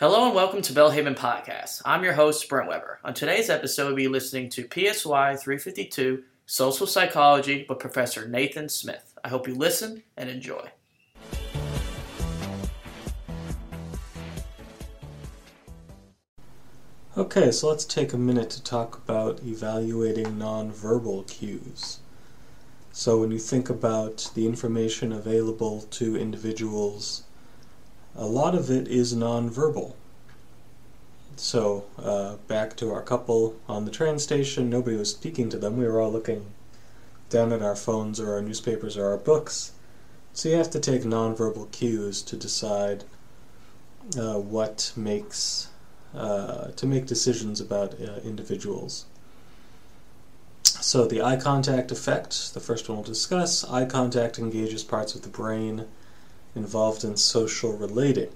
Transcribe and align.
Hello 0.00 0.26
and 0.26 0.32
welcome 0.32 0.62
to 0.62 0.72
Bellhaven 0.72 1.16
Podcast. 1.16 1.82
I'm 1.84 2.04
your 2.04 2.12
host, 2.12 2.48
Brent 2.48 2.68
Weber. 2.68 3.00
On 3.02 3.12
today's 3.12 3.50
episode, 3.50 3.86
we'll 3.88 3.96
be 3.96 4.06
listening 4.06 4.48
to 4.50 4.62
PSY 4.62 5.34
352 5.34 6.22
Social 6.46 6.86
Psychology 6.86 7.66
with 7.68 7.80
Professor 7.80 8.28
Nathan 8.28 8.68
Smith. 8.68 9.18
I 9.24 9.28
hope 9.28 9.48
you 9.48 9.56
listen 9.56 10.04
and 10.16 10.30
enjoy. 10.30 10.68
Okay, 17.16 17.50
so 17.50 17.68
let's 17.68 17.84
take 17.84 18.12
a 18.12 18.18
minute 18.18 18.50
to 18.50 18.62
talk 18.62 18.98
about 18.98 19.42
evaluating 19.42 20.36
nonverbal 20.36 21.28
cues. 21.28 21.98
So, 22.92 23.18
when 23.18 23.32
you 23.32 23.40
think 23.40 23.68
about 23.68 24.30
the 24.36 24.46
information 24.46 25.12
available 25.12 25.80
to 25.90 26.16
individuals, 26.16 27.24
a 28.18 28.26
lot 28.26 28.54
of 28.54 28.68
it 28.68 28.88
is 28.88 29.14
nonverbal. 29.14 29.94
So, 31.36 31.84
uh, 31.96 32.34
back 32.48 32.76
to 32.78 32.92
our 32.92 33.00
couple 33.00 33.54
on 33.68 33.84
the 33.84 33.92
train 33.92 34.18
station, 34.18 34.68
nobody 34.68 34.96
was 34.96 35.10
speaking 35.10 35.48
to 35.50 35.56
them. 35.56 35.76
We 35.76 35.86
were 35.86 36.00
all 36.00 36.10
looking 36.10 36.46
down 37.30 37.52
at 37.52 37.62
our 37.62 37.76
phones 37.76 38.18
or 38.18 38.32
our 38.32 38.42
newspapers 38.42 38.96
or 38.96 39.06
our 39.06 39.16
books. 39.16 39.70
So, 40.32 40.48
you 40.48 40.56
have 40.56 40.70
to 40.70 40.80
take 40.80 41.02
nonverbal 41.02 41.70
cues 41.70 42.20
to 42.22 42.36
decide 42.36 43.04
uh, 44.18 44.40
what 44.40 44.92
makes 44.96 45.68
uh, 46.12 46.68
to 46.72 46.86
make 46.86 47.06
decisions 47.06 47.60
about 47.60 48.00
uh, 48.00 48.16
individuals. 48.24 49.04
So, 50.64 51.06
the 51.06 51.22
eye 51.22 51.36
contact 51.36 51.92
effect, 51.92 52.52
the 52.52 52.60
first 52.60 52.88
one 52.88 52.98
we'll 52.98 53.04
discuss. 53.04 53.62
Eye 53.62 53.84
contact 53.84 54.40
engages 54.40 54.82
parts 54.82 55.14
of 55.14 55.22
the 55.22 55.28
brain 55.28 55.86
involved 56.58 57.04
in 57.04 57.16
social 57.16 57.72
relating. 57.72 58.30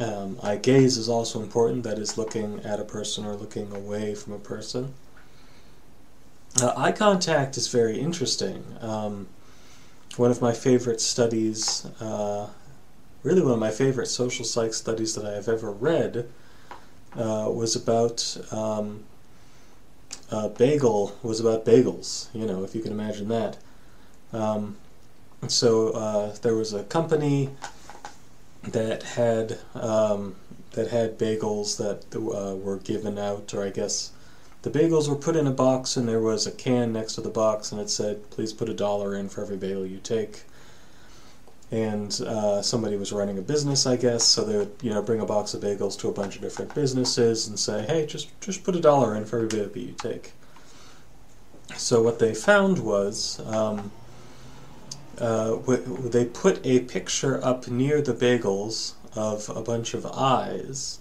Um, 0.00 0.38
eye 0.42 0.56
gaze 0.56 0.96
is 0.96 1.08
also 1.08 1.42
important, 1.42 1.82
that 1.84 1.98
is, 1.98 2.16
looking 2.16 2.60
at 2.64 2.78
a 2.78 2.84
person 2.84 3.24
or 3.24 3.34
looking 3.34 3.72
away 3.74 4.14
from 4.14 4.32
a 4.32 4.38
person. 4.38 4.94
Uh, 6.60 6.72
eye 6.76 6.92
contact 6.92 7.56
is 7.56 7.68
very 7.68 7.98
interesting. 7.98 8.64
Um, 8.80 9.28
one 10.16 10.30
of 10.30 10.40
my 10.40 10.52
favorite 10.52 11.00
studies 11.00 11.86
uh, 12.00 12.48
really 13.22 13.42
one 13.42 13.52
of 13.52 13.58
my 13.58 13.70
favorite 13.70 14.06
social 14.06 14.44
psych 14.44 14.72
studies 14.72 15.14
that 15.14 15.24
I 15.24 15.32
have 15.32 15.48
ever 15.48 15.70
read 15.70 16.28
uh, 17.16 17.50
was 17.52 17.74
about 17.74 18.36
um, 18.50 19.04
uh, 20.30 20.48
bagel 20.48 21.16
was 21.22 21.40
about 21.40 21.64
bagels. 21.64 22.28
You 22.34 22.46
know, 22.46 22.64
if 22.64 22.74
you 22.74 22.80
can 22.80 22.92
imagine 22.92 23.28
that. 23.28 23.58
Um, 24.32 24.76
so 25.46 25.90
uh, 25.90 26.36
there 26.42 26.54
was 26.54 26.72
a 26.72 26.82
company 26.84 27.50
that 28.62 29.02
had 29.02 29.58
um, 29.74 30.36
that 30.72 30.88
had 30.88 31.18
bagels 31.18 31.76
that 31.78 32.14
uh, 32.16 32.56
were 32.56 32.78
given 32.78 33.18
out, 33.18 33.54
or 33.54 33.64
I 33.64 33.70
guess 33.70 34.12
the 34.62 34.70
bagels 34.70 35.08
were 35.08 35.16
put 35.16 35.36
in 35.36 35.46
a 35.46 35.52
box, 35.52 35.96
and 35.96 36.08
there 36.08 36.20
was 36.20 36.46
a 36.46 36.50
can 36.52 36.92
next 36.92 37.14
to 37.14 37.20
the 37.20 37.30
box, 37.30 37.72
and 37.72 37.80
it 37.80 37.90
said, 37.90 38.30
"Please 38.30 38.52
put 38.52 38.68
a 38.68 38.74
dollar 38.74 39.14
in 39.14 39.28
for 39.28 39.42
every 39.42 39.56
bagel 39.56 39.86
you 39.86 39.98
take." 39.98 40.44
and 41.70 42.22
uh, 42.22 42.62
somebody 42.62 42.96
was 42.96 43.12
running 43.12 43.38
a 43.38 43.42
business, 43.42 43.86
I 43.86 43.96
guess. 43.96 44.24
So 44.24 44.44
they 44.44 44.56
would, 44.56 44.72
you 44.80 44.90
know, 44.90 45.02
bring 45.02 45.20
a 45.20 45.26
box 45.26 45.52
of 45.54 45.62
bagels 45.62 45.98
to 46.00 46.08
a 46.08 46.12
bunch 46.12 46.36
of 46.36 46.42
different 46.42 46.74
businesses 46.74 47.46
and 47.46 47.58
say, 47.58 47.84
"Hey, 47.86 48.06
just 48.06 48.28
just 48.40 48.64
put 48.64 48.74
a 48.74 48.80
dollar 48.80 49.14
in 49.14 49.26
for 49.26 49.36
every 49.36 49.48
bagel 49.48 49.76
you 49.76 49.94
take." 49.98 50.32
So 51.76 52.02
what 52.02 52.18
they 52.18 52.34
found 52.34 52.78
was 52.78 53.40
um, 53.46 53.92
uh, 55.20 55.56
they 55.56 56.24
put 56.24 56.64
a 56.64 56.80
picture 56.80 57.44
up 57.44 57.68
near 57.68 58.00
the 58.00 58.14
bagels 58.14 58.92
of 59.14 59.48
a 59.48 59.62
bunch 59.62 59.94
of 59.94 60.06
eyes. 60.06 60.98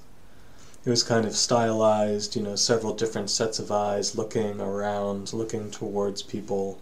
It 0.85 0.89
was 0.89 1.03
kind 1.03 1.25
of 1.25 1.35
stylized, 1.35 2.35
you 2.35 2.41
know, 2.41 2.55
several 2.55 2.93
different 2.93 3.29
sets 3.29 3.59
of 3.59 3.71
eyes 3.71 4.15
looking 4.15 4.61
around, 4.61 5.33
looking 5.33 5.69
towards 5.69 6.23
people, 6.23 6.79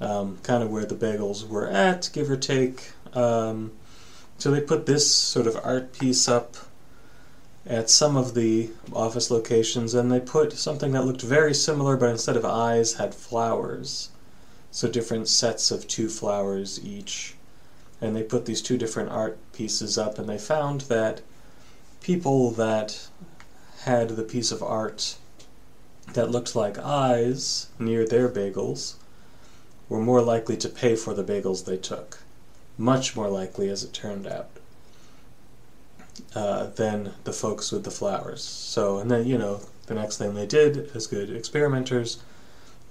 um, 0.00 0.38
kind 0.42 0.62
of 0.62 0.70
where 0.70 0.86
the 0.86 0.94
bagels 0.94 1.46
were 1.46 1.68
at, 1.68 2.08
give 2.12 2.30
or 2.30 2.36
take. 2.36 2.92
Um, 3.12 3.72
so 4.38 4.50
they 4.50 4.60
put 4.60 4.86
this 4.86 5.10
sort 5.10 5.46
of 5.46 5.56
art 5.64 5.92
piece 5.98 6.28
up 6.28 6.56
at 7.66 7.90
some 7.90 8.16
of 8.16 8.34
the 8.34 8.70
office 8.92 9.30
locations, 9.30 9.92
and 9.92 10.10
they 10.10 10.20
put 10.20 10.52
something 10.52 10.92
that 10.92 11.04
looked 11.04 11.22
very 11.22 11.52
similar, 11.52 11.96
but 11.96 12.10
instead 12.10 12.36
of 12.36 12.44
eyes, 12.44 12.94
had 12.94 13.14
flowers. 13.14 14.10
So 14.76 14.90
different 14.90 15.26
sets 15.26 15.70
of 15.70 15.88
two 15.88 16.10
flowers 16.10 16.84
each. 16.84 17.34
And 17.98 18.14
they 18.14 18.22
put 18.22 18.44
these 18.44 18.60
two 18.60 18.76
different 18.76 19.08
art 19.08 19.38
pieces 19.54 19.96
up, 19.96 20.18
and 20.18 20.28
they 20.28 20.36
found 20.36 20.82
that 20.82 21.22
people 22.02 22.50
that 22.50 23.08
had 23.84 24.10
the 24.10 24.22
piece 24.22 24.52
of 24.52 24.62
art 24.62 25.16
that 26.12 26.30
looked 26.30 26.54
like 26.54 26.76
eyes 26.76 27.68
near 27.78 28.06
their 28.06 28.28
bagels 28.28 28.96
were 29.88 29.98
more 29.98 30.20
likely 30.20 30.58
to 30.58 30.68
pay 30.68 30.94
for 30.94 31.14
the 31.14 31.24
bagels 31.24 31.64
they 31.64 31.78
took. 31.78 32.18
Much 32.76 33.16
more 33.16 33.30
likely, 33.30 33.70
as 33.70 33.82
it 33.82 33.94
turned 33.94 34.26
out, 34.26 34.50
uh, 36.34 36.66
than 36.66 37.14
the 37.24 37.32
folks 37.32 37.72
with 37.72 37.84
the 37.84 37.90
flowers. 37.90 38.42
So, 38.42 38.98
and 38.98 39.10
then, 39.10 39.24
you 39.24 39.38
know, 39.38 39.60
the 39.86 39.94
next 39.94 40.18
thing 40.18 40.34
they 40.34 40.44
did, 40.44 40.90
as 40.94 41.06
good 41.06 41.30
experimenters, 41.30 42.18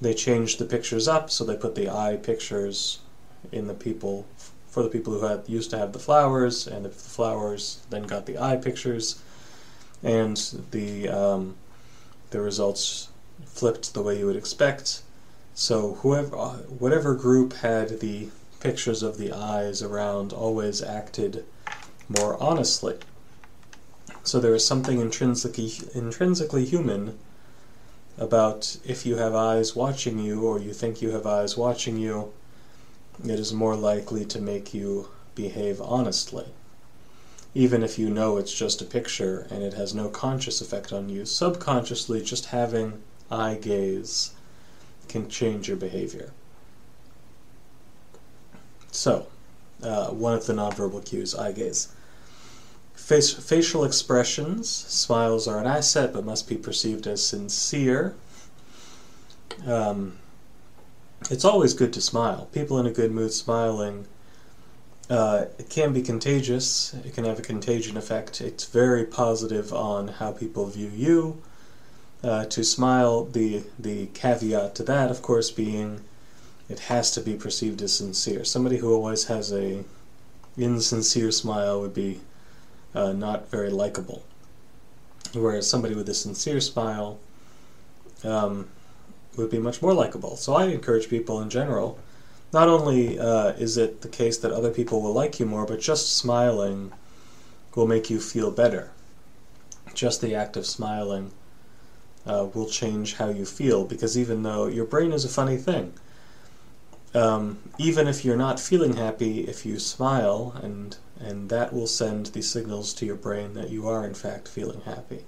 they 0.01 0.13
changed 0.13 0.59
the 0.59 0.65
pictures 0.65 1.07
up, 1.07 1.29
so 1.29 1.43
they 1.43 1.55
put 1.55 1.75
the 1.75 1.89
eye 1.89 2.17
pictures 2.21 2.99
in 3.51 3.67
the 3.67 3.73
people 3.73 4.25
for 4.67 4.83
the 4.83 4.89
people 4.89 5.13
who 5.13 5.25
had 5.25 5.43
used 5.47 5.69
to 5.69 5.77
have 5.77 5.93
the 5.93 5.99
flowers, 5.99 6.67
and 6.67 6.83
the 6.83 6.89
flowers 6.89 7.81
then 7.89 8.03
got 8.03 8.25
the 8.25 8.37
eye 8.37 8.57
pictures, 8.57 9.21
and 10.03 10.37
the 10.71 11.07
um, 11.07 11.55
the 12.31 12.41
results 12.41 13.09
flipped 13.45 13.93
the 13.93 14.01
way 14.01 14.19
you 14.19 14.25
would 14.25 14.35
expect. 14.35 15.01
So 15.53 15.93
whoever, 15.95 16.35
whatever 16.35 17.15
group 17.15 17.53
had 17.53 18.01
the 18.01 18.27
pictures 18.59 19.01
of 19.01 19.17
the 19.17 19.31
eyes 19.31 19.81
around, 19.81 20.33
always 20.33 20.81
acted 20.81 21.45
more 22.09 22.35
honestly. 22.43 22.97
So 24.23 24.39
there 24.39 24.55
is 24.55 24.67
something 24.67 24.99
intrinsically 24.99 25.71
intrinsically 25.93 26.65
human 26.65 27.17
about 28.17 28.77
if 28.85 29.05
you 29.05 29.17
have 29.17 29.35
eyes 29.35 29.75
watching 29.75 30.19
you, 30.19 30.43
or 30.43 30.59
you 30.59 30.73
think 30.73 31.01
you 31.01 31.11
have 31.11 31.25
eyes 31.25 31.57
watching 31.57 31.97
you, 31.97 32.31
it 33.23 33.39
is 33.39 33.53
more 33.53 33.75
likely 33.75 34.25
to 34.25 34.39
make 34.39 34.73
you 34.73 35.09
behave 35.35 35.81
honestly. 35.81 36.47
Even 37.53 37.83
if 37.83 37.97
you 37.97 38.09
know 38.09 38.37
it's 38.37 38.53
just 38.53 38.81
a 38.81 38.85
picture 38.85 39.47
and 39.49 39.63
it 39.63 39.73
has 39.73 39.93
no 39.93 40.09
conscious 40.09 40.61
effect 40.61 40.91
on 40.91 41.09
you, 41.09 41.25
subconsciously 41.25 42.21
just 42.21 42.47
having 42.47 43.01
eye 43.31 43.57
gaze 43.61 44.31
can 45.07 45.29
change 45.29 45.67
your 45.67 45.77
behavior. 45.77 46.31
So, 48.91 49.27
uh, 49.83 50.07
one 50.07 50.33
of 50.33 50.45
the 50.45 50.53
nonverbal 50.53 51.05
cues, 51.05 51.35
eye 51.35 51.51
gaze. 51.51 51.89
Face, 53.05 53.31
facial 53.31 53.83
expressions. 53.83 54.67
Smiles 54.67 55.47
are 55.47 55.59
an 55.59 55.67
asset 55.67 56.11
but 56.11 56.25
must 56.25 56.49
be 56.49 56.57
perceived 56.57 57.05
as 57.05 57.23
sincere. 57.23 58.15
Um, 59.63 60.17
it's 61.29 61.45
always 61.45 61.75
good 61.75 61.93
to 61.93 62.01
smile. 62.01 62.49
People 62.51 62.79
in 62.79 62.87
a 62.87 62.91
good 62.91 63.11
mood 63.11 63.31
smiling. 63.31 64.07
Uh, 65.07 65.45
it 65.59 65.69
can 65.69 65.93
be 65.93 66.01
contagious. 66.01 66.95
It 67.05 67.13
can 67.13 67.25
have 67.25 67.37
a 67.37 67.43
contagion 67.43 67.95
effect. 67.95 68.41
It's 68.41 68.65
very 68.65 69.05
positive 69.05 69.71
on 69.71 70.07
how 70.07 70.31
people 70.31 70.65
view 70.65 70.89
you. 70.89 71.43
Uh, 72.23 72.45
to 72.45 72.63
smile, 72.63 73.25
the 73.25 73.61
the 73.77 74.07
caveat 74.15 74.73
to 74.75 74.83
that, 74.83 75.11
of 75.11 75.21
course, 75.21 75.51
being 75.51 76.01
it 76.69 76.79
has 76.89 77.11
to 77.11 77.21
be 77.21 77.35
perceived 77.35 77.83
as 77.83 77.93
sincere. 77.93 78.43
Somebody 78.43 78.77
who 78.77 78.91
always 78.91 79.25
has 79.25 79.53
a 79.53 79.83
insincere 80.57 81.31
smile 81.31 81.79
would 81.81 81.93
be 81.93 82.21
uh, 82.95 83.11
not 83.11 83.49
very 83.49 83.69
likable. 83.69 84.23
Whereas 85.33 85.69
somebody 85.69 85.95
with 85.95 86.07
a 86.09 86.13
sincere 86.13 86.61
smile 86.61 87.19
um, 88.23 88.69
would 89.35 89.51
be 89.51 89.59
much 89.59 89.81
more 89.81 89.93
likable. 89.93 90.37
So 90.37 90.53
I 90.53 90.65
encourage 90.65 91.09
people 91.09 91.41
in 91.41 91.49
general. 91.49 91.99
Not 92.53 92.69
only 92.69 93.19
uh, 93.19 93.49
is 93.49 93.77
it 93.77 94.01
the 94.01 94.07
case 94.07 94.37
that 94.37 94.51
other 94.51 94.71
people 94.71 95.01
will 95.01 95.13
like 95.13 95.39
you 95.39 95.45
more, 95.45 95.65
but 95.65 95.81
just 95.81 96.15
smiling 96.15 96.93
will 97.75 97.87
make 97.87 98.09
you 98.09 98.19
feel 98.19 98.49
better. 98.49 98.91
Just 99.93 100.21
the 100.21 100.33
act 100.33 100.55
of 100.55 100.65
smiling 100.65 101.31
uh, 102.25 102.47
will 102.53 102.67
change 102.67 103.15
how 103.15 103.29
you 103.29 103.45
feel 103.45 103.83
because 103.85 104.17
even 104.17 104.43
though 104.43 104.67
your 104.67 104.85
brain 104.85 105.11
is 105.11 105.25
a 105.25 105.29
funny 105.29 105.57
thing, 105.57 105.93
um, 107.13 107.59
even 107.77 108.07
if 108.07 108.25
you're 108.25 108.37
not 108.37 108.59
feeling 108.59 108.95
happy, 108.95 109.41
if 109.41 109.65
you 109.65 109.79
smile, 109.79 110.53
and 110.61 110.97
and 111.19 111.49
that 111.49 111.73
will 111.73 111.87
send 111.87 112.27
the 112.27 112.41
signals 112.41 112.93
to 112.93 113.05
your 113.05 113.15
brain 113.15 113.53
that 113.53 113.69
you 113.69 113.87
are 113.87 114.05
in 114.05 114.13
fact 114.13 114.47
feeling 114.47 114.81
happy, 114.81 115.23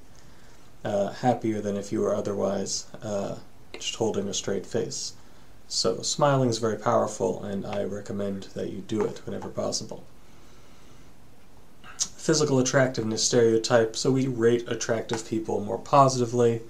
uh, 0.83 1.11
happier 1.11 1.61
than 1.61 1.77
if 1.77 1.91
you 1.91 2.01
were 2.01 2.15
otherwise 2.15 2.85
uh, 3.01 3.35
just 3.73 3.95
holding 3.95 4.27
a 4.27 4.33
straight 4.33 4.65
face. 4.65 5.13
So 5.67 6.01
smiling 6.01 6.49
is 6.49 6.59
very 6.59 6.77
powerful, 6.77 7.43
and 7.43 7.65
I 7.65 7.83
recommend 7.83 8.43
that 8.53 8.69
you 8.71 8.79
do 8.87 9.03
it 9.03 9.21
whenever 9.25 9.49
possible. 9.49 10.03
physical 11.97 12.59
attractiveness 12.59 13.23
stereotype, 13.23 13.95
so 13.95 14.11
we 14.11 14.27
rate 14.27 14.67
attractive 14.67 15.25
people 15.27 15.61
more 15.61 15.77
positively. 15.77 16.61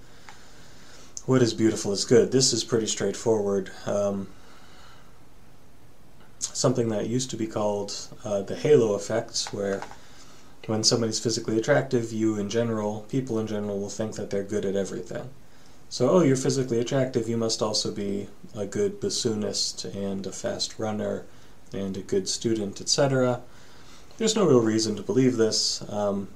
What 1.26 1.42
is 1.42 1.54
beautiful 1.54 1.92
is 1.92 2.06
good. 2.06 2.32
This 2.32 2.54
is 2.54 2.64
pretty 2.64 2.86
straightforward. 2.88 3.72
Um, 3.86 4.28
something 6.40 6.90
that 6.90 7.08
used 7.08 7.30
to 7.32 7.38
be 7.38 7.48
called 7.48 7.96
uh, 8.24 8.42
the 8.42 8.56
halo 8.56 8.94
effect, 8.94 9.48
where 9.52 9.82
when 10.68 10.84
somebody's 10.84 11.20
physically 11.20 11.58
attractive, 11.58 12.12
you 12.12 12.38
in 12.38 12.50
general, 12.50 13.06
people 13.10 13.40
in 13.40 13.48
general, 13.48 13.80
will 13.80 13.90
think 13.90 14.16
that 14.16 14.30
they're 14.30 14.44
good 14.44 14.66
at 14.66 14.76
everything. 14.76 15.30
So, 15.90 16.10
oh, 16.10 16.22
you're 16.22 16.36
physically 16.36 16.80
attractive, 16.80 17.30
you 17.30 17.38
must 17.38 17.62
also 17.62 17.92
be 17.94 18.28
a 18.54 18.66
good 18.66 19.00
bassoonist 19.00 19.86
and 19.96 20.28
a 20.28 20.32
fast 20.34 20.78
runner 20.78 21.26
and 21.72 21.96
a 21.96 22.02
good 22.02 22.28
student, 22.28 22.82
etc. 22.82 23.42
There's 24.18 24.36
no 24.36 24.46
real 24.46 24.60
reason 24.60 24.96
to 24.98 25.02
believe 25.02 25.38
this. 25.38 25.88
Um, 25.90 26.28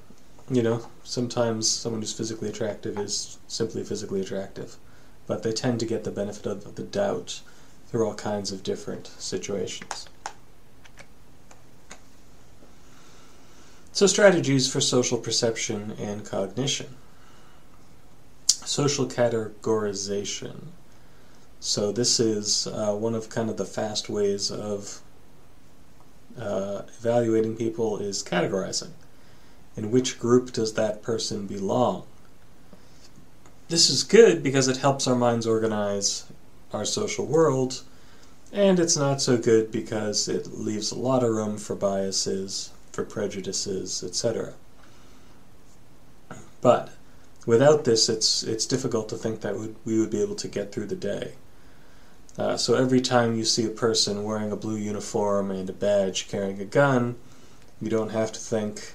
you 0.50 0.62
know, 0.62 0.86
sometimes 1.04 1.68
someone 1.68 2.00
who's 2.00 2.12
physically 2.12 2.48
attractive 2.48 2.98
is 2.98 3.38
simply 3.48 3.84
physically 3.84 4.20
attractive, 4.20 4.76
but 5.26 5.42
they 5.42 5.52
tend 5.52 5.80
to 5.80 5.86
get 5.86 6.04
the 6.04 6.10
benefit 6.10 6.46
of 6.46 6.74
the 6.74 6.82
doubt 6.82 7.42
through 7.92 8.06
all 8.06 8.14
kinds 8.14 8.50
of 8.50 8.62
different 8.62 9.08
situations. 9.18 10.08
So, 13.92 14.06
strategies 14.06 14.72
for 14.72 14.80
social 14.80 15.18
perception 15.18 15.94
and 16.00 16.24
cognition. 16.24 16.96
Social 18.48 19.06
categorization. 19.06 20.68
So, 21.60 21.92
this 21.92 22.18
is 22.18 22.66
uh, 22.66 22.94
one 22.94 23.14
of 23.14 23.28
kind 23.28 23.50
of 23.50 23.58
the 23.58 23.66
fast 23.66 24.08
ways 24.08 24.50
of 24.50 25.02
uh, 26.38 26.82
evaluating 26.98 27.56
people 27.56 27.98
is 27.98 28.22
categorizing. 28.22 28.92
In 29.76 29.90
which 29.90 30.18
group 30.18 30.52
does 30.52 30.72
that 30.74 31.02
person 31.02 31.46
belong? 31.46 32.04
This 33.68 33.90
is 33.90 34.02
good 34.02 34.42
because 34.42 34.66
it 34.66 34.78
helps 34.78 35.06
our 35.06 35.14
minds 35.14 35.46
organize 35.46 36.24
our 36.72 36.84
social 36.84 37.26
world, 37.26 37.82
and 38.52 38.78
it's 38.78 38.96
not 38.96 39.20
so 39.20 39.36
good 39.36 39.70
because 39.70 40.28
it 40.28 40.52
leaves 40.52 40.90
a 40.90 40.98
lot 40.98 41.22
of 41.22 41.30
room 41.30 41.58
for 41.58 41.74
biases 41.74 42.70
for 42.92 43.04
prejudices, 43.04 44.04
etc. 44.04 44.54
But 46.60 46.90
without 47.46 47.84
this, 47.84 48.08
it's 48.08 48.42
it's 48.42 48.66
difficult 48.66 49.08
to 49.08 49.16
think 49.16 49.40
that 49.40 49.56
we 49.84 49.98
would 49.98 50.10
be 50.10 50.22
able 50.22 50.36
to 50.36 50.48
get 50.48 50.72
through 50.72 50.86
the 50.86 50.96
day. 50.96 51.32
Uh, 52.38 52.56
so 52.56 52.74
every 52.74 53.00
time 53.00 53.36
you 53.36 53.44
see 53.44 53.66
a 53.66 53.70
person 53.70 54.24
wearing 54.24 54.52
a 54.52 54.56
blue 54.56 54.76
uniform 54.76 55.50
and 55.50 55.68
a 55.68 55.72
badge 55.72 56.28
carrying 56.28 56.60
a 56.60 56.64
gun, 56.64 57.16
you 57.80 57.90
don't 57.90 58.10
have 58.10 58.32
to 58.32 58.40
think, 58.40 58.94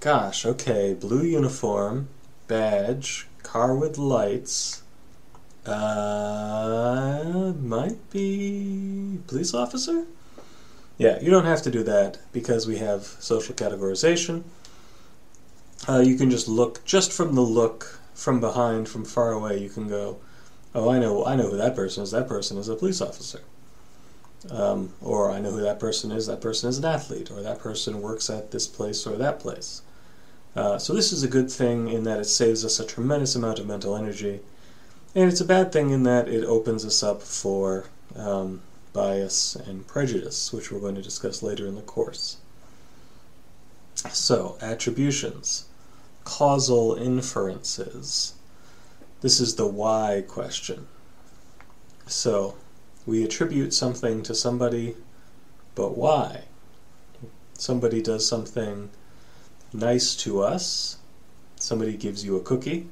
gosh, 0.00 0.46
okay, 0.46 0.94
blue 0.94 1.24
uniform, 1.24 2.08
badge, 2.48 3.26
car 3.42 3.74
with 3.74 3.98
lights, 3.98 4.82
uh, 5.66 7.52
might 7.60 8.10
be 8.10 9.18
police 9.26 9.54
officer? 9.54 10.06
Yeah, 10.98 11.18
you 11.20 11.30
don't 11.30 11.46
have 11.46 11.62
to 11.62 11.70
do 11.70 11.82
that 11.84 12.18
because 12.32 12.66
we 12.66 12.76
have 12.78 13.04
social 13.04 13.54
categorization. 13.54 14.44
Uh, 15.88 16.00
you 16.00 16.16
can 16.16 16.30
just 16.30 16.46
look, 16.46 16.84
just 16.84 17.12
from 17.12 17.34
the 17.34 17.40
look, 17.40 18.00
from 18.14 18.38
behind, 18.38 18.88
from 18.88 19.04
far 19.04 19.32
away, 19.32 19.58
you 19.58 19.70
can 19.70 19.88
go, 19.88 20.18
oh, 20.74 20.90
I 20.90 20.98
know, 20.98 21.24
I 21.24 21.36
know 21.36 21.48
who 21.48 21.56
that 21.56 21.74
person 21.74 22.02
is. 22.02 22.10
That 22.10 22.28
person 22.28 22.58
is 22.58 22.68
a 22.68 22.76
police 22.76 23.00
officer. 23.00 23.40
Um, 24.50 24.92
or 25.00 25.30
I 25.30 25.40
know 25.40 25.52
who 25.52 25.60
that 25.62 25.80
person 25.80 26.10
is. 26.10 26.26
That 26.26 26.40
person 26.40 26.68
is 26.68 26.78
an 26.78 26.84
athlete, 26.84 27.30
or 27.30 27.42
that 27.42 27.58
person 27.58 28.02
works 28.02 28.30
at 28.30 28.50
this 28.50 28.66
place 28.66 29.06
or 29.06 29.16
that 29.16 29.40
place. 29.40 29.82
Uh, 30.56 30.78
so 30.78 30.92
this 30.92 31.12
is 31.12 31.22
a 31.22 31.28
good 31.28 31.50
thing 31.50 31.88
in 31.88 32.04
that 32.04 32.20
it 32.20 32.24
saves 32.24 32.64
us 32.64 32.80
a 32.80 32.86
tremendous 32.86 33.34
amount 33.34 33.58
of 33.58 33.66
mental 33.66 33.96
energy, 33.96 34.40
and 35.14 35.30
it's 35.30 35.40
a 35.40 35.44
bad 35.44 35.72
thing 35.72 35.90
in 35.90 36.02
that 36.04 36.28
it 36.28 36.44
opens 36.44 36.84
us 36.84 37.02
up 37.02 37.22
for 37.22 37.86
um, 38.16 38.62
bias, 38.92 39.54
and 39.54 39.86
prejudice, 39.86 40.52
which 40.52 40.70
we're 40.70 40.80
going 40.80 40.94
to 40.94 41.02
discuss 41.02 41.42
later 41.42 41.66
in 41.66 41.74
the 41.74 41.82
course. 41.82 42.38
So, 43.94 44.56
attributions, 44.60 45.66
causal 46.24 46.94
inferences. 46.94 48.34
This 49.20 49.40
is 49.40 49.56
the 49.56 49.66
why 49.66 50.24
question. 50.26 50.86
So, 52.06 52.56
we 53.06 53.22
attribute 53.22 53.74
something 53.74 54.22
to 54.22 54.34
somebody, 54.34 54.96
but 55.74 55.96
why? 55.96 56.44
Somebody 57.54 58.02
does 58.02 58.26
something 58.26 58.90
nice 59.72 60.16
to 60.16 60.40
us, 60.42 60.96
somebody 61.56 61.96
gives 61.96 62.24
you 62.24 62.36
a 62.36 62.42
cookie, 62.42 62.88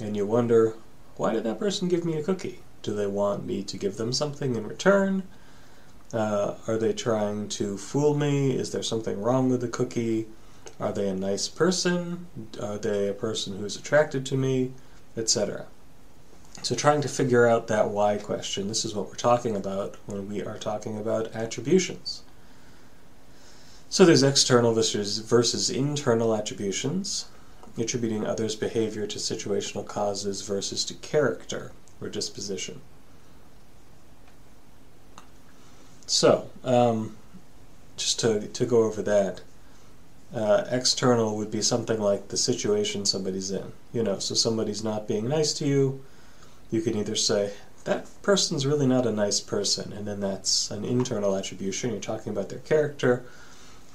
and 0.00 0.16
you 0.16 0.26
wonder, 0.26 0.74
why 1.16 1.32
did 1.32 1.44
that 1.44 1.58
person 1.58 1.88
give 1.88 2.04
me 2.04 2.16
a 2.16 2.22
cookie? 2.22 2.60
Do 2.82 2.94
they 2.94 3.06
want 3.06 3.46
me 3.46 3.62
to 3.62 3.76
give 3.76 3.96
them 3.96 4.12
something 4.12 4.56
in 4.56 4.66
return? 4.66 5.22
Uh, 6.12 6.54
are 6.66 6.76
they 6.76 6.92
trying 6.92 7.48
to 7.48 7.76
fool 7.78 8.14
me? 8.14 8.52
Is 8.52 8.70
there 8.70 8.82
something 8.82 9.20
wrong 9.20 9.50
with 9.50 9.60
the 9.60 9.68
cookie? 9.68 10.26
Are 10.78 10.92
they 10.92 11.08
a 11.08 11.14
nice 11.14 11.48
person? 11.48 12.26
Are 12.60 12.78
they 12.78 13.08
a 13.08 13.14
person 13.14 13.58
who's 13.58 13.76
attracted 13.76 14.26
to 14.26 14.36
me? 14.36 14.72
Etc. 15.16 15.66
So, 16.62 16.74
trying 16.74 17.02
to 17.02 17.08
figure 17.08 17.46
out 17.46 17.66
that 17.66 17.90
why 17.90 18.16
question, 18.16 18.68
this 18.68 18.84
is 18.84 18.94
what 18.94 19.08
we're 19.08 19.16
talking 19.16 19.54
about 19.56 19.96
when 20.06 20.28
we 20.28 20.42
are 20.42 20.58
talking 20.58 20.98
about 20.98 21.34
attributions. 21.34 22.22
So, 23.90 24.04
there's 24.04 24.22
external 24.22 24.72
versus, 24.72 25.18
versus 25.18 25.68
internal 25.68 26.34
attributions, 26.34 27.26
attributing 27.76 28.26
others' 28.26 28.56
behavior 28.56 29.06
to 29.06 29.18
situational 29.18 29.86
causes 29.86 30.42
versus 30.42 30.84
to 30.84 30.94
character 30.94 31.72
or 32.00 32.08
disposition. 32.08 32.80
So, 36.06 36.50
um, 36.62 37.16
just 37.96 38.20
to, 38.20 38.46
to 38.46 38.66
go 38.66 38.84
over 38.84 39.02
that, 39.02 39.40
uh, 40.34 40.64
external 40.70 41.36
would 41.36 41.50
be 41.50 41.62
something 41.62 42.00
like 42.00 42.28
the 42.28 42.36
situation 42.36 43.06
somebody's 43.06 43.50
in. 43.50 43.72
You 43.92 44.02
know, 44.02 44.18
so 44.18 44.34
somebody's 44.34 44.84
not 44.84 45.08
being 45.08 45.28
nice 45.28 45.52
to 45.54 45.66
you, 45.66 46.04
you 46.70 46.80
can 46.80 46.96
either 46.96 47.16
say, 47.16 47.52
that 47.84 48.06
person's 48.22 48.66
really 48.66 48.86
not 48.86 49.06
a 49.06 49.12
nice 49.12 49.40
person, 49.40 49.92
and 49.92 50.06
then 50.06 50.20
that's 50.20 50.70
an 50.70 50.84
internal 50.84 51.36
attribution, 51.36 51.90
you're 51.90 52.00
talking 52.00 52.32
about 52.32 52.48
their 52.48 52.60
character, 52.60 53.24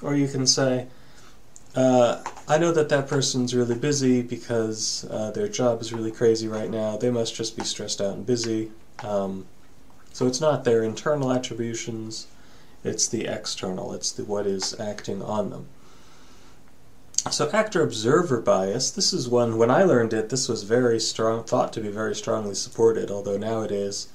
or 0.01 0.15
you 0.15 0.27
can 0.27 0.47
say, 0.47 0.87
uh, 1.75 2.21
I 2.47 2.57
know 2.57 2.71
that 2.71 2.89
that 2.89 3.07
person's 3.07 3.53
really 3.53 3.75
busy 3.75 4.21
because 4.21 5.05
uh, 5.09 5.31
their 5.31 5.47
job 5.47 5.81
is 5.81 5.93
really 5.93 6.11
crazy 6.11 6.47
right 6.47 6.69
now. 6.69 6.97
They 6.97 7.11
must 7.11 7.35
just 7.35 7.55
be 7.55 7.63
stressed 7.63 8.01
out 8.01 8.15
and 8.15 8.25
busy. 8.25 8.71
Um, 9.03 9.45
so 10.11 10.25
it's 10.25 10.41
not 10.41 10.63
their 10.63 10.83
internal 10.83 11.31
attributions, 11.31 12.27
it's 12.83 13.07
the 13.07 13.25
external, 13.25 13.93
it's 13.93 14.11
the 14.11 14.25
what 14.25 14.47
is 14.47 14.77
acting 14.79 15.21
on 15.21 15.51
them. 15.51 15.67
So 17.31 17.49
actor 17.51 17.83
observer 17.83 18.41
bias, 18.41 18.91
this 18.91 19.13
is 19.13 19.29
one 19.29 19.57
when 19.57 19.69
I 19.69 19.83
learned 19.83 20.13
it, 20.13 20.29
this 20.29 20.49
was 20.49 20.63
very 20.63 20.99
strong 20.99 21.43
thought 21.43 21.71
to 21.73 21.81
be 21.81 21.89
very 21.89 22.15
strongly 22.15 22.55
supported, 22.55 23.11
although 23.11 23.37
nowadays 23.37 24.07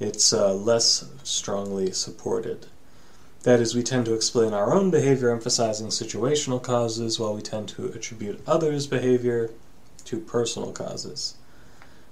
it's 0.00 0.32
uh, 0.32 0.54
less 0.54 1.04
strongly 1.24 1.92
supported. 1.92 2.66
That 3.44 3.60
is, 3.60 3.74
we 3.74 3.82
tend 3.82 4.04
to 4.06 4.14
explain 4.14 4.52
our 4.52 4.74
own 4.74 4.90
behavior 4.90 5.30
emphasizing 5.30 5.88
situational 5.88 6.62
causes, 6.62 7.18
while 7.18 7.34
we 7.34 7.42
tend 7.42 7.68
to 7.70 7.86
attribute 7.86 8.42
others' 8.46 8.86
behavior 8.86 9.50
to 10.06 10.18
personal 10.18 10.72
causes. 10.72 11.34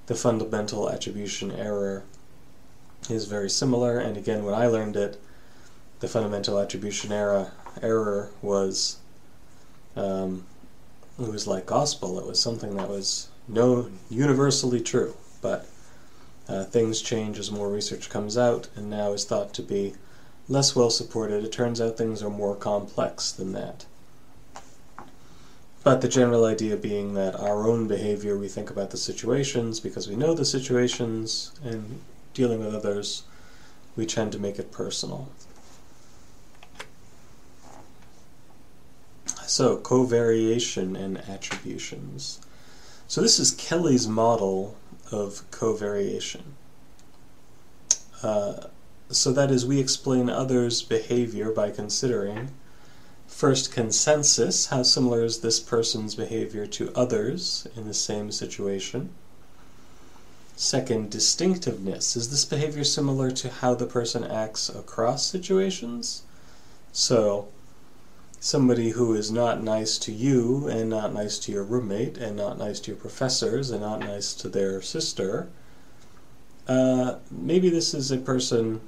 The 0.06 0.14
fundamental 0.14 0.88
attribution 0.88 1.50
error 1.50 2.04
is 3.10 3.26
very 3.26 3.50
similar, 3.50 3.98
and 3.98 4.16
again, 4.16 4.44
when 4.44 4.54
I 4.54 4.66
learned 4.66 4.96
it, 4.96 5.20
the 6.00 6.08
fundamental 6.08 6.58
attribution 6.58 7.10
error 7.10 7.52
error 7.82 8.30
was 8.42 8.98
um, 9.96 10.46
it 11.18 11.28
was 11.28 11.46
like 11.46 11.66
gospel. 11.66 12.18
It 12.18 12.26
was 12.26 12.40
something 12.40 12.76
that 12.76 12.88
was 12.88 13.28
known 13.48 13.98
universally 14.10 14.80
true, 14.80 15.16
but 15.40 15.66
uh, 16.48 16.64
things 16.64 17.00
change 17.00 17.38
as 17.38 17.50
more 17.50 17.70
research 17.70 18.10
comes 18.10 18.36
out, 18.36 18.68
and 18.76 18.90
now 18.90 19.12
is 19.12 19.24
thought 19.24 19.54
to 19.54 19.62
be 19.62 19.94
less 20.48 20.76
well 20.76 20.90
supported, 20.90 21.44
it 21.44 21.52
turns 21.52 21.80
out 21.80 21.96
things 21.96 22.22
are 22.22 22.30
more 22.30 22.54
complex 22.54 23.32
than 23.32 23.52
that. 23.52 23.86
But 25.82 26.00
the 26.00 26.08
general 26.08 26.44
idea 26.44 26.76
being 26.76 27.14
that 27.14 27.38
our 27.38 27.68
own 27.68 27.86
behavior, 27.86 28.36
we 28.36 28.48
think 28.48 28.70
about 28.70 28.90
the 28.90 28.96
situations 28.96 29.78
because 29.78 30.08
we 30.08 30.16
know 30.16 30.34
the 30.34 30.44
situations, 30.44 31.52
and 31.64 32.00
dealing 32.34 32.58
with 32.58 32.74
others, 32.74 33.22
we 33.94 34.04
tend 34.04 34.32
to 34.32 34.38
make 34.38 34.58
it 34.58 34.72
personal. 34.72 35.28
So, 39.46 39.78
covariation 39.78 40.98
and 40.98 41.18
attributions. 41.18 42.40
So, 43.06 43.20
this 43.20 43.38
is 43.38 43.52
Kelley's 43.52 44.08
model 44.08 44.76
of 45.12 45.48
covariation. 45.52 46.42
Uh, 48.24 48.64
so 49.10 49.32
that 49.32 49.50
is, 49.50 49.64
we 49.66 49.80
explain 49.80 50.28
others' 50.28 50.82
behavior 50.82 51.50
by 51.50 51.70
considering 51.70 52.50
First, 53.26 53.72
consensus. 53.72 54.66
How 54.66 54.82
similar 54.82 55.24
is 55.24 55.40
this 55.40 55.60
person's 55.60 56.14
behavior 56.14 56.66
to 56.68 56.92
others 56.94 57.66
in 57.76 57.86
the 57.86 57.92
same 57.92 58.30
situation? 58.30 59.10
Second, 60.54 61.10
distinctiveness. 61.10 62.16
Is 62.16 62.30
this 62.30 62.44
behavior 62.44 62.84
similar 62.84 63.30
to 63.32 63.50
how 63.50 63.74
the 63.74 63.84
person 63.84 64.24
acts 64.24 64.68
across 64.68 65.26
situations? 65.26 66.22
So, 66.92 67.48
somebody 68.40 68.90
who 68.90 69.12
is 69.12 69.30
not 69.30 69.62
nice 69.62 69.98
to 69.98 70.12
you 70.12 70.66
and 70.68 70.88
not 70.88 71.12
nice 71.12 71.38
to 71.40 71.52
your 71.52 71.64
roommate 71.64 72.16
and 72.16 72.36
not 72.36 72.58
nice 72.58 72.80
to 72.80 72.92
your 72.92 73.00
professors 73.00 73.70
and 73.70 73.82
not 73.82 74.00
nice 74.00 74.32
to 74.34 74.48
their 74.48 74.80
sister, 74.80 75.48
uh, 76.68 77.16
maybe 77.30 77.68
this 77.68 77.92
is 77.92 78.10
a 78.10 78.16
person 78.16 78.80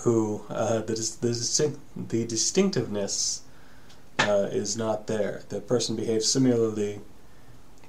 who 0.00 0.42
uh, 0.48 0.80
the, 0.80 0.94
the, 1.20 1.76
the 1.96 2.26
distinctiveness 2.26 3.42
uh, 4.18 4.48
is 4.50 4.76
not 4.76 5.06
there. 5.06 5.42
The 5.48 5.60
person 5.60 5.96
behaves 5.96 6.30
similarly 6.30 7.00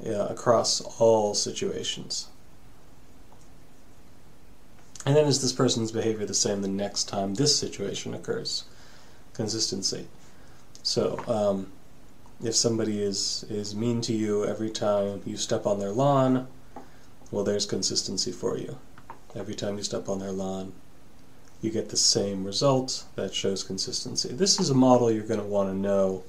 uh, 0.05 0.27
across 0.27 0.81
all 1.00 1.34
situations. 1.34 2.27
And 5.05 5.15
then 5.15 5.25
is 5.25 5.41
this 5.41 5.53
person's 5.53 5.91
behavior 5.91 6.25
the 6.25 6.34
same 6.34 6.62
the 6.62 6.67
next 6.67 7.05
time 7.05 7.36
this 7.36 7.57
situation 7.57 8.13
occurs? 8.13 8.65
Consistency. 9.34 10.07
So, 10.84 11.24
um, 11.27 11.72
if 12.43 12.55
somebody 12.55 13.01
is, 13.01 13.46
is 13.50 13.74
mean 13.74 14.01
to 14.01 14.13
you 14.13 14.46
every 14.46 14.69
time 14.69 15.22
you 15.25 15.38
step 15.38 15.65
on 15.65 15.79
their 15.79 15.91
lawn, 15.91 16.48
well, 17.31 17.43
there's 17.43 17.65
consistency 17.65 18.31
for 18.31 18.57
you. 18.57 18.77
Every 19.36 19.55
time 19.55 19.77
you 19.77 19.84
step 19.84 20.07
on 20.07 20.19
their 20.19 20.31
lawn, 20.31 20.74
you 21.62 21.72
get 21.72 21.90
the 21.90 21.98
same 21.98 22.44
result 22.44 23.06
that 23.16 23.34
shows 23.34 23.64
consistency. 23.64 24.30
This 24.30 24.60
is 24.60 24.70
a 24.70 24.76
model 24.76 25.12
you're 25.12 25.24
going 25.24 25.40
to 25.40 25.46
want 25.46 25.70
to 25.70 25.76
know 25.76 26.24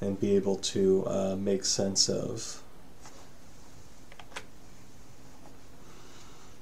and 0.00 0.20
be 0.20 0.36
able 0.36 0.56
to 0.56 1.04
uh, 1.06 1.36
make 1.36 1.64
sense 1.64 2.08
of. 2.08 2.62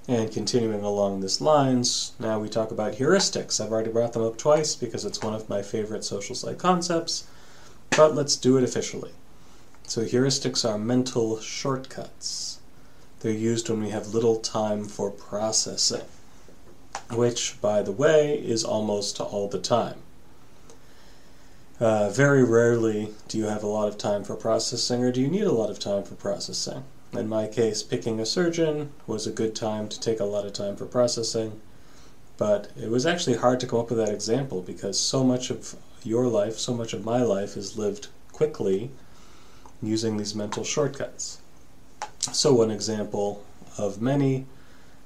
And 0.07 0.33
continuing 0.33 0.83
along 0.83 1.21
this 1.21 1.41
lines, 1.41 2.13
now 2.19 2.39
we 2.41 2.49
talk 2.49 2.71
about 2.71 2.95
heuristics. 2.95 3.65
I've 3.65 3.71
already 3.71 3.93
brought 3.93 4.13
them 4.13 4.25
up 4.25 4.37
twice 4.37 4.75
because 4.75 5.05
it's 5.05 5.23
one 5.23 5.35
of 5.35 5.49
my 5.49 5.63
favorite 5.63 6.05
social 6.05 6.35
psych 6.35 6.59
concepts, 6.59 7.25
but 7.97 8.15
let's 8.15 8.37
do 8.37 8.57
it 8.57 8.65
officially. 8.65 9.13
So 9.87 10.03
heuristics 10.03 10.69
are 10.69 10.79
mental 10.79 11.41
shortcuts. 11.41 12.59
They're 13.21 13.33
used 13.33 13.69
when 13.69 13.83
we 13.83 13.91
have 13.91 14.15
little 14.15 14.37
time 14.37 14.85
for 14.85 15.11
processing, 15.11 16.03
which, 17.13 17.61
by 17.61 17.83
the 17.83 17.93
way, 17.93 18.35
is 18.35 18.65
almost 18.65 19.21
all 19.21 19.49
the 19.49 19.59
time. 19.59 19.97
Uh, 21.81 22.11
very 22.11 22.45
rarely 22.45 23.15
do 23.27 23.39
you 23.39 23.45
have 23.45 23.63
a 23.63 23.67
lot 23.67 23.89
of 23.89 23.97
time 23.97 24.23
for 24.23 24.37
processing, 24.37 25.03
or 25.03 25.11
do 25.11 25.21
you 25.21 25.29
need 25.29 25.45
a 25.45 25.53
lot 25.53 25.71
of 25.71 25.79
time 25.79 26.03
for 26.03 26.15
processing. 26.15 26.85
In 27.13 27.29
my 27.29 27.47
case, 27.47 27.83
picking 27.83 28.21
a 28.21 28.27
surgeon 28.27 28.93
was 29.07 29.27
a 29.27 29.33
good 29.33 29.57
time 29.57 29.89
to 29.89 29.99
take 29.99 30.21
a 30.21 30.25
lot 30.25 30.47
of 30.47 30.53
time 30.53 30.77
for 30.77 30.87
processing, 30.87 31.61
but 32.37 32.71
it 32.81 32.91
was 32.91 33.07
actually 33.07 33.37
hard 33.37 33.61
to 33.61 33.67
come 33.67 33.81
up 33.81 33.89
with 33.89 33.99
that 33.99 34.15
example 34.15 34.61
because 34.61 34.99
so 34.99 35.25
much 35.25 35.51
of 35.51 35.75
your 36.05 36.27
life, 36.27 36.59
so 36.59 36.75
much 36.75 36.93
of 36.93 37.05
my 37.05 37.23
life 37.23 37.57
is 37.57 37.77
lived 37.77 38.09
quickly 38.31 38.91
using 39.83 40.17
these 40.17 40.35
mental 40.35 40.65
shortcuts. 40.65 41.39
So, 42.33 42.53
one 42.53 42.71
example 42.71 43.43
of 43.79 44.01
many 44.01 44.47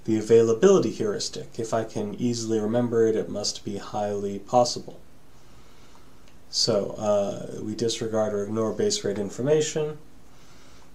the 0.05 0.19
availability 0.19 0.91
heuristic. 0.91 1.59
If 1.59 1.73
I 1.73 1.85
can 1.85 2.15
easily 2.15 2.61
remember 2.61 3.07
it, 3.07 3.17
it 3.17 3.29
must 3.29 3.65
be 3.65 3.79
highly 3.79 4.39
possible. 4.39 5.01
So, 6.51 6.95
uh, 6.99 7.61
we 7.63 7.75
disregard 7.75 8.33
or 8.33 8.45
ignore 8.45 8.73
base 8.73 9.03
rate 9.03 9.19
information 9.19 9.99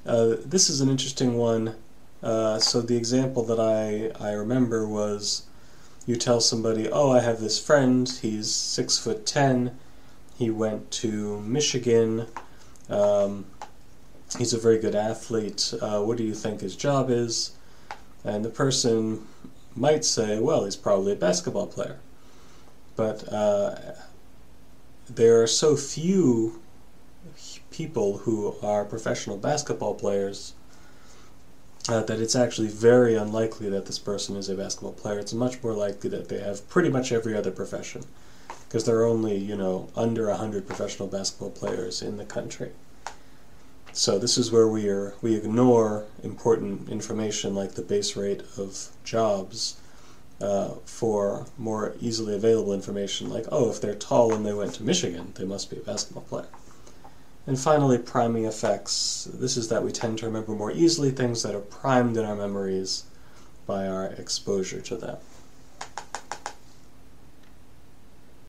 uh, 0.05 0.35
this 0.45 0.69
is 0.69 0.81
an 0.81 0.89
interesting 0.89 1.37
one. 1.37 1.75
Uh, 2.21 2.59
so 2.59 2.81
the 2.81 2.97
example 2.97 3.43
that 3.43 3.59
I, 3.59 4.11
I 4.23 4.31
remember 4.31 4.87
was 4.87 5.43
you 6.05 6.15
tell 6.15 6.41
somebody, 6.41 6.89
oh, 6.89 7.11
I 7.11 7.19
have 7.19 7.39
this 7.39 7.63
friend, 7.63 8.09
he's 8.21 8.51
six 8.51 8.97
foot 8.97 9.25
ten, 9.25 9.77
he 10.37 10.49
went 10.49 10.89
to 10.91 11.39
Michigan, 11.41 12.27
um, 12.89 13.45
he's 14.37 14.53
a 14.53 14.57
very 14.57 14.79
good 14.79 14.95
athlete, 14.95 15.73
uh, 15.81 16.01
what 16.01 16.17
do 16.17 16.23
you 16.23 16.33
think 16.33 16.61
his 16.61 16.75
job 16.75 17.09
is? 17.09 17.51
And 18.23 18.43
the 18.43 18.49
person 18.49 19.25
might 19.75 20.03
say, 20.03 20.39
well, 20.39 20.65
he's 20.65 20.75
probably 20.75 21.13
a 21.13 21.15
basketball 21.15 21.67
player. 21.67 21.99
But 22.95 23.31
uh, 23.31 23.75
there 25.09 25.41
are 25.41 25.47
so 25.47 25.75
few 25.75 26.61
people 27.71 28.19
who 28.19 28.55
are 28.61 28.83
professional 28.83 29.37
basketball 29.37 29.95
players 29.95 30.53
uh, 31.87 32.03
that 32.03 32.19
it's 32.19 32.35
actually 32.35 32.67
very 32.67 33.15
unlikely 33.15 33.69
that 33.69 33.85
this 33.85 33.97
person 33.97 34.35
is 34.35 34.49
a 34.49 34.55
basketball 34.55 34.91
player. 34.91 35.19
It's 35.19 35.33
much 35.33 35.63
more 35.63 35.73
likely 35.73 36.09
that 36.09 36.27
they 36.27 36.39
have 36.39 36.67
pretty 36.69 36.89
much 36.89 37.11
every 37.11 37.35
other 37.35 37.51
profession 37.51 38.03
because 38.67 38.83
there 38.83 38.99
are 38.99 39.05
only, 39.05 39.37
you 39.37 39.55
know, 39.55 39.89
under 39.95 40.27
100 40.27 40.67
professional 40.67 41.07
basketball 41.07 41.49
players 41.49 42.01
in 42.01 42.17
the 42.17 42.25
country. 42.25 42.71
So 43.93 44.19
this 44.19 44.37
is 44.37 44.51
where 44.51 44.67
we 44.67 44.87
are 44.87 45.13
we 45.21 45.35
ignore 45.35 46.05
important 46.23 46.89
information 46.89 47.55
like 47.55 47.73
the 47.73 47.81
base 47.81 48.15
rate 48.15 48.43
of 48.57 48.89
jobs 49.03 49.77
uh, 50.41 50.75
for 50.85 51.47
more 51.57 51.95
easily 51.99 52.35
available 52.35 52.73
information 52.73 53.29
like, 53.29 53.45
oh, 53.51 53.69
if 53.69 53.81
they're 53.81 53.95
tall 53.95 54.33
and 54.33 54.45
they 54.45 54.53
went 54.53 54.73
to 54.75 54.83
Michigan, 54.83 55.33
they 55.35 55.45
must 55.45 55.69
be 55.69 55.77
a 55.77 55.81
basketball 55.81 56.23
player. 56.23 56.47
And 57.45 57.59
finally, 57.59 57.97
priming 57.97 58.45
effects. 58.45 59.27
This 59.33 59.57
is 59.57 59.69
that 59.69 59.83
we 59.83 59.91
tend 59.91 60.19
to 60.19 60.27
remember 60.27 60.51
more 60.51 60.71
easily 60.71 61.09
things 61.11 61.41
that 61.43 61.55
are 61.55 61.59
primed 61.59 62.15
in 62.15 62.23
our 62.23 62.35
memories 62.35 63.05
by 63.65 63.87
our 63.87 64.05
exposure 64.05 64.81
to 64.81 64.95
them. 64.95 65.17